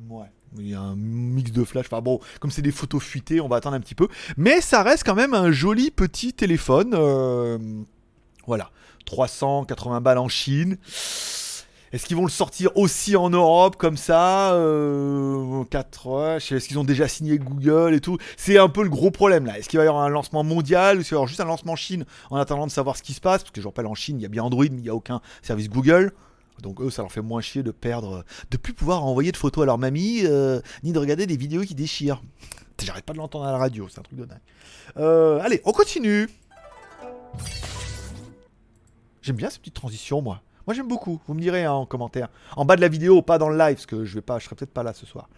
[0.08, 0.26] Ouais.
[0.58, 1.86] Il y a un mix de flash.
[1.86, 4.08] Enfin bon, comme c'est des photos fuitées, on va attendre un petit peu.
[4.36, 6.92] Mais ça reste quand même un joli petit téléphone.
[6.94, 7.58] euh,
[8.46, 8.70] Voilà.
[9.06, 10.76] 380 balles en Chine.
[11.92, 16.54] Est-ce qu'ils vont le sortir aussi en Europe comme ça euh, 4, ouais, je sais,
[16.56, 18.16] Est-ce qu'ils ont déjà signé Google et tout?
[18.38, 19.58] C'est un peu le gros problème là.
[19.58, 21.40] Est-ce qu'il va y avoir un lancement mondial ou est-ce qu'il va y avoir juste
[21.40, 23.42] un lancement en Chine en attendant de savoir ce qui se passe?
[23.42, 24.94] Parce que je rappelle en Chine, il y a bien Android, mais il n'y a
[24.94, 26.12] aucun service Google.
[26.62, 29.64] Donc eux, ça leur fait moins chier de perdre, de plus pouvoir envoyer de photos
[29.64, 32.22] à leur mamie, euh, ni de regarder des vidéos qui déchirent.
[32.82, 34.38] J'arrête pas de l'entendre à la radio, c'est un truc de dingue.
[34.96, 36.28] Euh, allez, on continue.
[39.20, 40.42] J'aime bien cette petite transition, moi.
[40.66, 41.20] Moi, j'aime beaucoup.
[41.26, 42.28] Vous me direz hein, en commentaire.
[42.56, 44.44] En bas de la vidéo, pas dans le live, parce que je vais pas, je
[44.44, 45.28] serai peut-être pas là ce soir.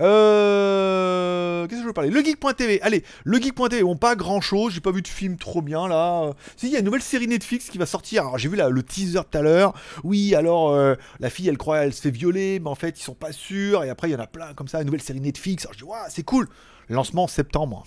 [0.00, 1.66] Euh...
[1.66, 2.10] Qu'est-ce que je veux parler?
[2.10, 2.80] Le Geek.tv.
[2.82, 3.82] Allez, le Geek.tv.
[3.82, 4.72] Bon, pas grand chose.
[4.72, 6.32] J'ai pas vu de film trop bien là.
[6.56, 8.22] Si, il y a une nouvelle série Netflix qui va sortir.
[8.22, 9.74] Alors, j'ai vu le teaser tout à l'heure.
[10.04, 13.02] Oui, alors euh, la fille, elle croit, elle se fait violer, mais en fait, ils
[13.02, 13.84] sont pas sûrs.
[13.84, 14.78] Et après, il y en a plein comme ça.
[14.80, 15.64] Une nouvelle série Netflix.
[15.64, 16.48] Alors, je dis, waouh, c'est cool.
[16.88, 17.84] Lancement en septembre.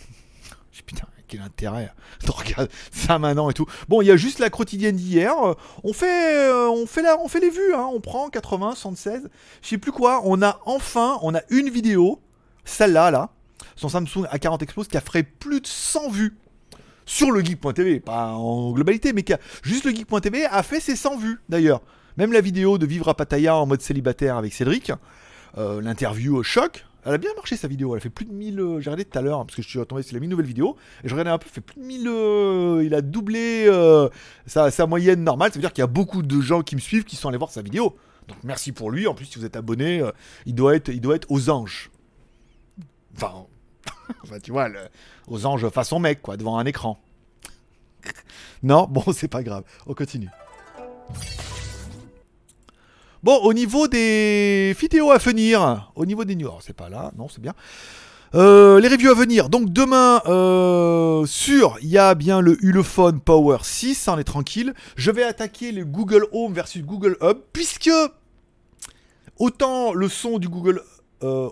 [0.73, 1.93] Dis, putain, quel intérêt
[2.25, 3.65] de regarder ça maintenant et tout.
[3.87, 5.33] Bon, il y a juste la quotidienne d'hier.
[5.43, 5.53] Euh,
[5.83, 7.73] On fait, euh, on fait la, on fait les vues.
[7.73, 7.89] Hein.
[7.93, 9.29] On prend 80, 76,
[9.61, 10.21] je sais plus quoi.
[10.25, 12.21] On a enfin, on a une vidéo,
[12.65, 13.29] celle-là, là,
[13.75, 16.37] son Samsung A40 Explose, qui a fait plus de 100 vues
[17.05, 20.95] sur le geek.tv, pas en globalité, mais qui a, juste le geek.tv a fait ses
[20.95, 21.81] 100 vues d'ailleurs.
[22.17, 24.91] Même la vidéo de Vivre à Pattaya en mode célibataire avec Cédric,
[25.57, 28.59] euh, l'interview au choc, elle a bien marché sa vidéo, elle fait plus de 1000,
[28.59, 30.29] euh, j'ai regardé tout à l'heure, hein, parce que je suis tombé sur la une
[30.29, 33.65] nouvelle vidéo, et je regardais un peu, fait plus de 1000, euh, il a doublé
[33.67, 34.09] euh,
[34.45, 37.03] sa, moyenne normale, ça veut dire qu'il y a beaucoup de gens qui me suivent
[37.03, 37.95] qui sont allés voir sa vidéo.
[38.27, 40.03] Donc merci pour lui, en plus si vous êtes abonné,
[40.45, 41.89] il, doit être, il doit être aux anges.
[43.15, 43.45] Enfin,
[44.23, 44.69] enfin tu vois,
[45.27, 46.99] aux anges façon mec, quoi, devant un écran.
[48.63, 50.29] Non, bon, c'est pas grave, on continue.
[53.23, 57.11] Bon, au niveau des vidéos à venir, au niveau des news, alors c'est pas là,
[57.15, 57.53] non, c'est bien.
[58.33, 59.49] Euh, les reviews à venir.
[59.49, 64.23] Donc demain, euh, sur, il y a bien le Ulefone Power 6, ça on est
[64.23, 64.73] tranquille.
[64.95, 67.91] Je vais attaquer le Google Home versus Google Hub, puisque
[69.37, 70.81] autant le son du Google
[71.21, 71.49] euh,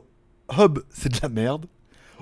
[0.57, 1.67] Hub, c'est de la merde.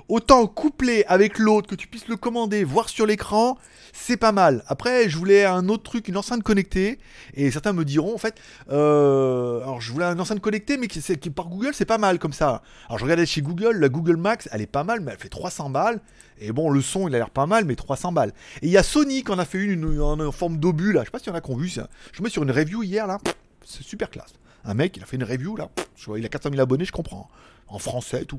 [0.08, 3.58] Autant couplé avec l'autre, que tu puisses le commander, voir sur l'écran,
[3.92, 4.64] c'est pas mal.
[4.66, 6.98] Après, je voulais un autre truc, une enceinte connectée,
[7.34, 8.40] et certains me diront, en fait,
[8.70, 12.32] euh, alors je voulais une enceinte connectée, mais qui, par Google, c'est pas mal comme
[12.32, 12.62] ça.
[12.86, 15.28] Alors je regardais chez Google, la Google Max, elle est pas mal, mais elle fait
[15.28, 16.00] 300 balles.
[16.40, 18.32] Et bon, le son, il a l'air pas mal, mais 300 balles.
[18.62, 21.00] Et il y a Sony qui en a fait une, en, forme d'obus, là.
[21.00, 21.88] Je sais pas s'il y en a qui ont vu ça.
[22.12, 23.18] Je mets sur une review hier, là.
[23.62, 24.32] C'est super classe.
[24.68, 25.70] Un mec, il a fait une review, là.
[26.14, 27.30] Il a 400 000 abonnés, je comprends.
[27.68, 28.38] En français tout.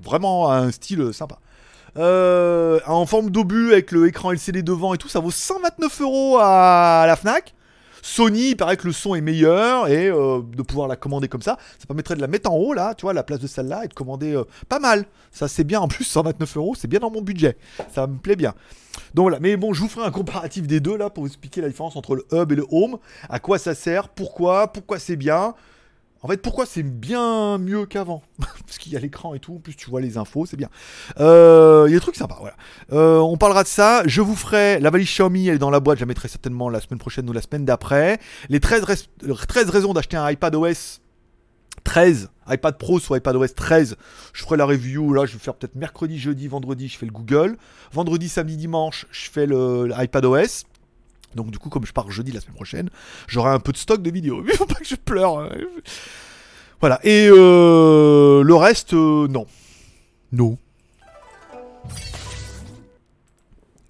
[0.00, 1.40] Vraiment un style euh, sympa.
[1.96, 6.38] Euh, en forme d'obus avec le écran LCD devant et tout, ça vaut 129 euros
[6.40, 7.52] à la Fnac.
[8.06, 11.42] Sony, il paraît que le son est meilleur et euh, de pouvoir la commander comme
[11.42, 13.84] ça, ça permettrait de la mettre en haut là, tu vois, la place de celle-là
[13.84, 15.06] et de commander euh, pas mal.
[15.32, 17.56] Ça c'est bien en plus, 129 euros, c'est bien dans mon budget.
[17.92, 18.54] Ça me plaît bien.
[19.14, 21.60] Donc voilà, mais bon, je vous ferai un comparatif des deux là pour vous expliquer
[21.60, 25.16] la différence entre le hub et le home, à quoi ça sert, pourquoi, pourquoi c'est
[25.16, 25.54] bien?
[26.22, 29.58] En fait, pourquoi c'est bien mieux qu'avant Parce qu'il y a l'écran et tout, en
[29.58, 30.68] plus tu vois les infos, c'est bien.
[31.20, 32.56] Euh, Il y a des trucs sympas, voilà.
[32.92, 34.02] Euh, on parlera de ça.
[34.06, 36.68] Je vous ferai la valise Xiaomi, elle est dans la boîte, je la mettrai certainement
[36.68, 38.18] la semaine prochaine ou la semaine d'après.
[38.48, 41.00] Les 13, res- euh, 13 raisons d'acheter un iPad OS
[41.84, 43.96] 13, iPad Pro sur iPad OS 13.
[44.32, 47.12] Je ferai la review, là je vais faire peut-être mercredi, jeudi, vendredi, je fais le
[47.12, 47.56] Google.
[47.92, 50.64] Vendredi, samedi, dimanche, je fais l'iPad OS.
[51.36, 52.90] Donc du coup, comme je pars jeudi la semaine prochaine,
[53.28, 54.42] j'aurai un peu de stock de vidéos.
[54.48, 55.38] Il faut pas que je pleure.
[55.38, 55.50] hein.
[56.80, 56.98] Voilà.
[57.04, 59.46] Et euh, le reste, euh, non.
[60.32, 60.58] Non.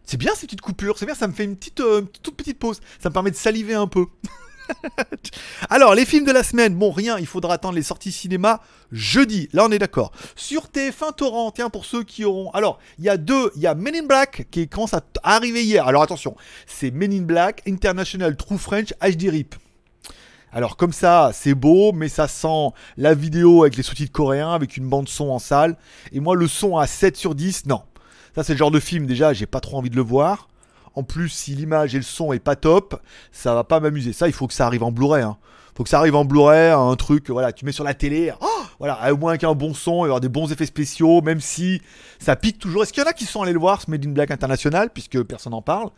[0.04, 2.58] C'est bien ces petites coupures, c'est bien, ça me fait une petite, euh, toute petite
[2.60, 2.80] pause.
[3.00, 4.06] Ça me permet de saliver un peu.
[5.70, 8.60] Alors, les films de la semaine, bon, rien, il faudra attendre les sorties cinéma
[8.92, 9.48] jeudi.
[9.52, 10.12] Là, on est d'accord.
[10.34, 12.50] Sur TF1 Torrent, tiens, pour ceux qui auront.
[12.50, 15.64] Alors, il y a deux, il y a Men in Black qui commence à arriver
[15.64, 15.86] hier.
[15.86, 19.54] Alors, attention, c'est Men in Black International True French HD RIP.
[20.52, 24.78] Alors comme ça, c'est beau, mais ça sent la vidéo avec les sous-titres coréens, avec
[24.78, 25.76] une bande son en salle.
[26.12, 27.82] Et moi, le son à 7 sur 10, non.
[28.34, 30.48] Ça, c'est le genre de film, déjà, j'ai pas trop envie de le voir.
[30.96, 34.12] En plus, si l'image et le son est pas top, ça va pas m'amuser.
[34.12, 35.22] Ça, il faut que ça arrive en Blu-ray.
[35.22, 35.36] Hein.
[35.76, 38.32] Faut que ça arrive en Blu-ray, un truc, voilà, tu mets sur la télé.
[38.40, 38.46] Oh
[38.78, 41.80] voilà, au moins avec un bon son, et avoir des bons effets spéciaux, même si
[42.18, 42.82] ça pique toujours.
[42.82, 44.90] Est-ce qu'il y en a qui sont allés le voir, ce Made in Black International,
[44.92, 45.90] puisque personne n'en parle?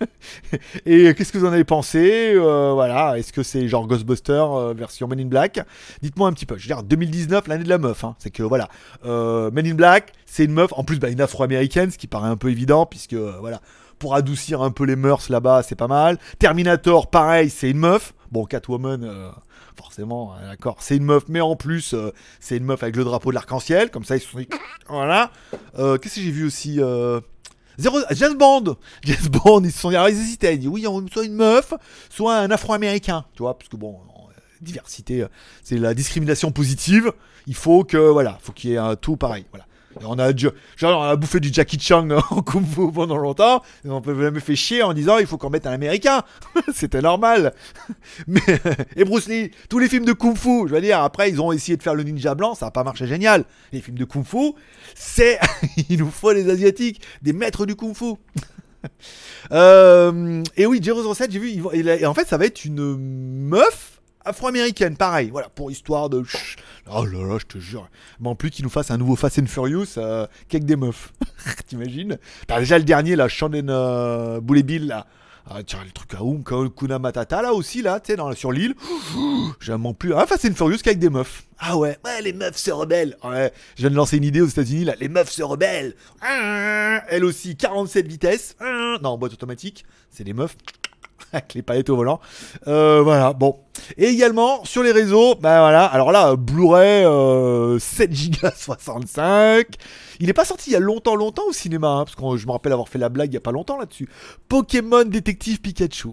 [0.86, 2.32] Et qu'est-ce que vous en avez pensé?
[2.34, 5.60] Euh, Voilà, est-ce que c'est genre Ghostbusters euh, version Men in Black?
[6.02, 6.56] Dites-moi un petit peu.
[6.58, 8.04] Je veux dire, 2019, l'année de la meuf.
[8.04, 8.14] Hein.
[8.18, 8.68] C'est que voilà,
[9.04, 12.28] euh, Men in Black, c'est une meuf, en plus bah, une afro-américaine, ce qui paraît
[12.28, 13.60] un peu évident, puisque voilà,
[14.02, 16.18] pour adoucir un peu les mœurs là-bas, c'est pas mal.
[16.40, 18.14] Terminator, pareil, c'est une meuf.
[18.32, 19.08] Bon, Catwoman,
[19.76, 21.94] forcément, d'accord, c'est une meuf, mais en plus,
[22.40, 24.48] c'est une meuf avec le drapeau de l'arc-en-ciel, comme ça ils se sont dit,
[24.88, 25.30] voilà.
[25.76, 26.80] Qu'est-ce que j'ai vu aussi
[27.78, 30.56] Zéro, James Bond James ils se sont ils hésitaient.
[30.56, 31.72] Ils disent oui, soit une meuf,
[32.10, 33.24] soit un afro-américain.
[33.36, 34.00] Tu vois, parce que bon,
[34.62, 35.28] diversité, euh,
[35.62, 37.12] c'est la discrimination positive.
[37.46, 39.46] Il faut que, voilà, faut qu'il y ait un tout pareil.
[39.52, 39.66] Voilà
[40.04, 40.52] on a, genre,
[40.82, 44.40] on a bouffé du Jackie Chan en Kung Fu pendant longtemps, et on peut même
[44.40, 46.22] fait chier en disant il faut qu'on mette un américain.
[46.74, 47.54] C'était normal.
[48.26, 48.40] Mais,
[48.96, 51.52] et Bruce Lee, tous les films de Kung Fu, je veux dire, après ils ont
[51.52, 53.44] essayé de faire le ninja blanc, ça n'a pas marché génial.
[53.72, 54.52] Les films de Kung Fu,
[54.94, 55.38] c'est.
[55.88, 58.14] il nous faut les Asiatiques, des maîtres du Kung Fu.
[59.52, 64.00] Euh, et oui, Jeros Rossett, j'ai vu, et en fait ça va être une meuf
[64.24, 66.22] afro-américaine, pareil, voilà, pour histoire de.
[66.90, 67.88] Oh là là, je te jure.
[68.20, 71.12] Mais en plus qu'il nous fasse un nouveau Fast and Furious euh, qu'avec des meufs.
[71.66, 75.06] T'imagines T'as déjà le dernier, là, Shannon euh, Bill, là.
[75.48, 78.74] Ah, tiens, le truc à Oum, Kuna Matata, là aussi, là, tu sais, sur l'île.
[79.60, 80.14] J'aime plus.
[80.14, 81.44] Ah, Fast and Furious qu'avec des meufs.
[81.58, 83.16] Ah ouais, ouais, les meufs se rebellent.
[83.24, 84.94] Ouais, je viens de lancer une idée aux États-Unis, là.
[85.00, 85.94] Les meufs se rebellent.
[87.08, 88.56] Elle aussi, 47 vitesses.
[88.60, 90.56] Non, en boîte automatique, c'est des meufs.
[91.34, 92.20] avec les paillettes au volant.
[92.68, 93.58] Euh, voilà, bon.
[93.96, 97.04] Et également sur les réseaux, bah voilà, alors là, Blu-ray
[97.80, 99.66] 7 Go 65.
[100.20, 102.46] Il n'est pas sorti il y a longtemps, longtemps au cinéma, hein, parce que je
[102.46, 104.08] me rappelle avoir fait la blague il y a pas longtemps là-dessus.
[104.48, 106.10] Pokémon Détective Pikachu.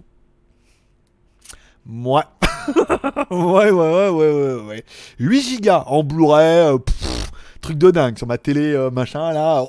[1.86, 2.24] Moi.
[3.30, 4.84] ouais, ouais, ouais, ouais, ouais, ouais.
[5.18, 6.74] 8 Go en Blu-ray.
[6.74, 6.78] Euh,
[7.60, 9.64] truc de dingue sur ma télé, euh, machin, là.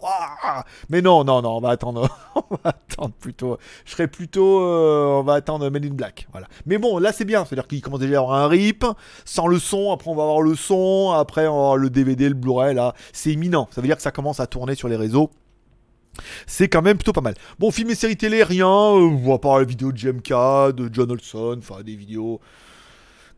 [0.90, 2.10] Mais non, non, non, on va attendre.
[2.36, 3.58] on va attendre plutôt.
[3.86, 4.62] Je serais plutôt.
[4.62, 6.28] Euh, on va attendre Men in Black.
[6.32, 6.48] Voilà.
[6.66, 7.46] Mais bon, là, c'est bien.
[7.46, 8.86] C'est-à-dire qu'il commence déjà à avoir un rip,
[9.26, 9.92] sans le son.
[9.92, 11.12] Après, on va avoir le son.
[11.12, 12.94] Après, on va avoir le DVD, le Blu-ray, là.
[13.14, 13.68] C'est imminent.
[13.72, 15.32] Ça veut dire que ça commence à tourner sur les réseaux.
[16.46, 17.36] C'est quand même plutôt pas mal.
[17.60, 18.68] Bon, film et série télé, rien.
[18.68, 20.30] Euh, pas la vidéo de JMK,
[20.76, 22.42] de John Olson, enfin des vidéos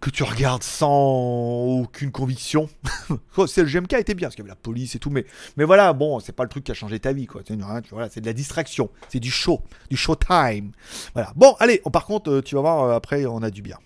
[0.03, 2.67] que tu regardes sans aucune conviction.
[3.47, 5.63] c'est le GMK était bien parce qu'il y avait la police et tout, mais mais
[5.63, 7.41] voilà, bon, c'est pas le truc qui a changé ta vie, quoi.
[7.45, 10.73] C'est de la distraction, c'est du show, du show time.
[11.13, 11.31] Voilà.
[11.37, 13.77] Bon, allez, par contre, euh, tu vas voir, euh, après, on a du bien.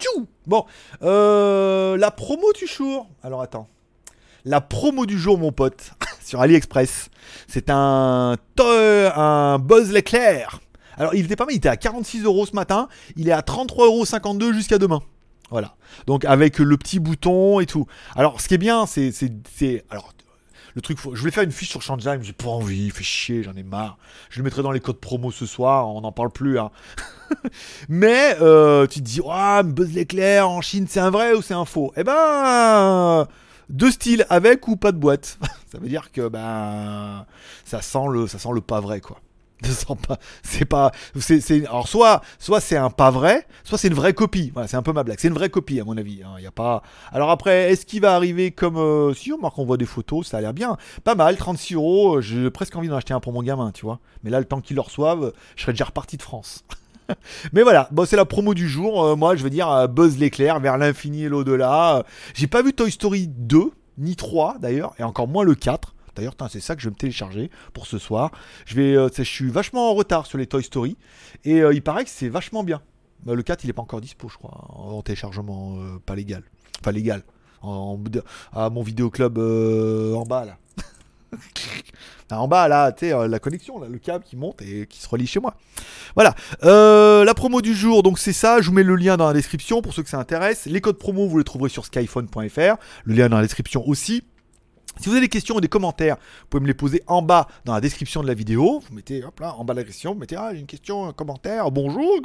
[0.00, 0.64] Tchou bon,
[1.02, 3.08] euh, la promo du jour.
[3.22, 3.68] Alors attends.
[4.44, 7.10] La promo du jour, mon pote, sur AliExpress,
[7.46, 10.58] c'est un, un Buzz l'éclair
[10.96, 13.40] alors, il était pas mal, il était à 46 euros ce matin, il est à
[13.40, 15.02] 33,52 euros jusqu'à demain.
[15.50, 15.76] Voilà.
[16.06, 17.86] Donc, avec le petit bouton et tout.
[18.16, 19.84] Alors, ce qui est bien, c'est.
[19.90, 20.12] Alors,
[20.74, 23.44] le truc, je voulais faire une fiche sur Shanghai, mais j'ai pas envie, fait chier,
[23.44, 23.96] j'en ai marre.
[24.28, 26.58] Je le mettrai dans les codes promo ce soir, on n'en parle plus.
[26.58, 26.70] Hein.
[27.88, 31.54] mais euh, tu te dis, oh, Buzz l'éclair en Chine, c'est un vrai ou c'est
[31.54, 31.92] un faux?
[31.96, 33.28] Eh ben,
[33.68, 35.38] deux styles, avec ou pas de boîte.
[35.70, 37.24] ça veut dire que ben,
[37.64, 39.20] ça sent le, ça sent le pas vrai, quoi
[40.42, 44.50] c'est pas c'est alors soit soit c'est un pas vrai soit c'est une vraie copie
[44.52, 46.36] voilà c'est un peu ma blague c'est une vraie copie à mon avis il hein.
[46.40, 49.64] y a pas alors après est-ce qu'il va arriver comme euh, si on marque on
[49.64, 52.96] voit des photos ça a l'air bien pas mal 36 euros j'ai presque envie d'en
[52.96, 55.62] acheter un pour mon gamin tu vois mais là le temps qu'ils le reçoivent je
[55.62, 56.64] serais déjà reparti de France
[57.52, 59.04] Mais voilà, bon, c'est la promo du jour.
[59.04, 62.04] Euh, moi, je veux dire euh, Buzz l'éclair vers l'infini et l'au-delà.
[62.34, 65.93] J'ai pas vu Toy Story 2, ni 3 d'ailleurs, et encore moins le 4.
[66.14, 68.30] D'ailleurs, c'est ça que je vais me télécharger pour ce soir.
[68.66, 70.96] Je, vais, euh, suis vachement en retard sur les Toy Story.
[71.44, 72.80] Et euh, il paraît que c'est vachement bien.
[73.24, 76.42] Bah, le 4, il n'est pas encore dispo, je crois, en téléchargement euh, pas légal.
[76.80, 77.22] Enfin, légal.
[77.62, 77.98] En,
[78.52, 80.58] à mon vidéoclub en bas, là.
[82.30, 85.26] en bas, là, tu sais, la connexion, le câble qui monte et qui se relie
[85.26, 85.56] chez moi.
[86.14, 86.34] Voilà.
[86.62, 88.60] la promo du jour, donc c'est ça.
[88.60, 90.66] Je vous mets le lien dans la description pour ceux que ça intéresse.
[90.66, 92.76] Les codes promo, vous les trouverez sur skyphone.fr.
[93.04, 94.24] Le lien dans la description aussi.
[95.00, 97.48] Si vous avez des questions ou des commentaires, vous pouvez me les poser en bas
[97.64, 98.80] dans la description de la vidéo.
[98.88, 102.20] Vous mettez en bas de la question, vous mettez ah, une question, un commentaire, bonjour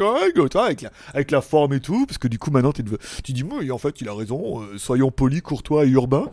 [0.56, 2.84] avec la, avec la forme et tout, parce que du coup maintenant tu,
[3.24, 6.28] tu dis moi en fait il a raison, euh, soyons polis, courtois et urbains.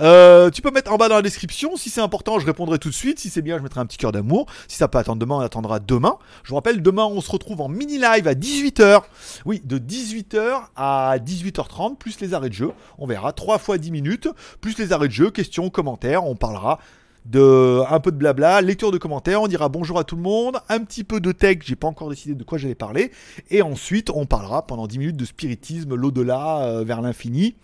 [0.00, 2.88] Euh, tu peux mettre en bas dans la description, si c'est important je répondrai tout
[2.88, 5.18] de suite, si c'est bien je mettrai un petit cœur d'amour, si ça peut attendre
[5.18, 6.16] demain on attendra demain.
[6.42, 9.02] Je vous rappelle demain on se retrouve en mini live à 18h,
[9.44, 13.90] oui de 18h à 18h30 plus les arrêts de jeu, on verra 3 fois 10
[13.90, 14.28] minutes,
[14.60, 16.78] plus les arrêts de jeu, questions, commentaires, on parlera
[17.26, 20.58] de un peu de blabla, lecture de commentaires, on dira bonjour à tout le monde,
[20.68, 23.12] un petit peu de tech, j'ai pas encore décidé de quoi j'allais parler,
[23.50, 27.54] et ensuite on parlera pendant 10 minutes de spiritisme, l'au-delà, euh, vers l'infini.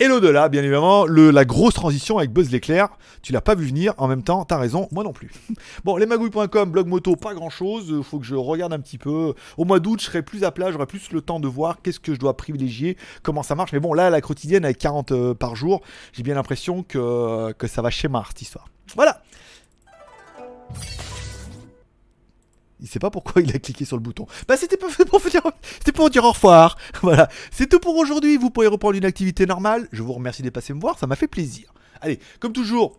[0.00, 2.88] Et l'au-delà, bien évidemment, la grosse transition avec Buzz l'éclair,
[3.20, 5.32] tu l'as pas vu venir, en même temps, t'as raison, moi non plus.
[5.84, 9.34] bon, lesmagouilles.com, blog moto, pas grand chose, faut que je regarde un petit peu.
[9.56, 11.98] Au mois d'août, je serai plus à plat, j'aurai plus le temps de voir qu'est-ce
[11.98, 13.72] que je dois privilégier, comment ça marche.
[13.72, 15.80] Mais bon, là, la quotidienne avec 40 euh, par jour,
[16.12, 18.68] j'ai bien l'impression que, ça va schéma cette histoire.
[18.94, 19.20] Voilà
[22.80, 24.26] il sait pas pourquoi il a cliqué sur le bouton.
[24.46, 24.88] Bah c'était pour,
[25.30, 25.42] dire,
[25.78, 26.76] c'était pour dire au revoir.
[27.02, 28.36] Voilà, c'est tout pour aujourd'hui.
[28.36, 29.88] Vous pourrez reprendre une activité normale.
[29.92, 31.72] Je vous remercie d'être passé me voir, ça m'a fait plaisir.
[32.00, 32.98] Allez, comme toujours,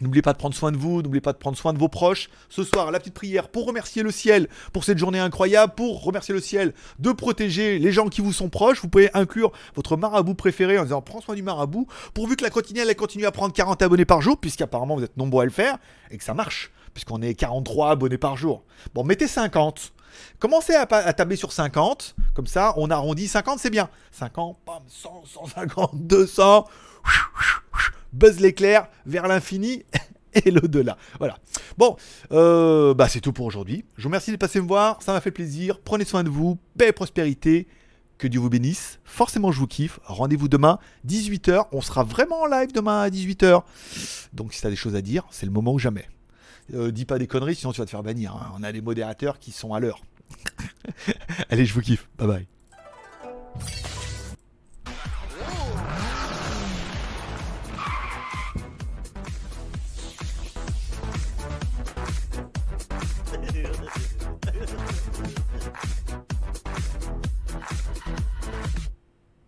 [0.00, 2.30] N'oubliez pas de prendre soin de vous, n'oubliez pas de prendre soin de vos proches.
[2.48, 6.32] Ce soir, la petite prière pour remercier le ciel pour cette journée incroyable, pour remercier
[6.32, 8.80] le ciel de protéger les gens qui vous sont proches.
[8.80, 12.50] Vous pouvez inclure votre marabout préféré en disant prends soin du marabout, pourvu que la
[12.50, 15.50] quotidienne elle continue à prendre 40 abonnés par jour, puisqu'apparemment vous êtes nombreux à le
[15.50, 15.76] faire,
[16.10, 18.64] et que ça marche puisqu'on est 43 abonnés par jour.
[18.94, 19.92] Bon, mettez 50.
[20.38, 23.88] Commencez à, tabler sur 50, comme ça on arrondit 50, c'est bien.
[24.12, 24.56] 50,
[24.88, 26.66] 100, 150, 200,
[28.12, 29.84] buzz l'éclair vers l'infini
[30.34, 30.96] et l'au-delà.
[31.18, 31.38] Voilà.
[31.78, 31.96] Bon,
[32.32, 33.84] euh, bah c'est tout pour aujourd'hui.
[33.96, 35.80] Je vous remercie de passer me voir, ça m'a fait plaisir.
[35.84, 37.68] Prenez soin de vous, paix et prospérité.
[38.18, 38.98] Que Dieu vous bénisse.
[39.02, 39.98] Forcément, je vous kiffe.
[40.04, 41.68] Rendez-vous demain, 18h.
[41.72, 43.62] On sera vraiment en live demain à 18h.
[44.34, 46.06] Donc, si tu as des choses à dire, c'est le moment ou jamais.
[46.74, 48.34] Euh, dis pas des conneries, sinon tu vas te faire bannir.
[48.34, 48.52] Hein.
[48.58, 50.02] On a les modérateurs qui sont à l'heure.
[51.50, 52.08] Allez, je vous kiffe.
[52.18, 52.46] Bye bye.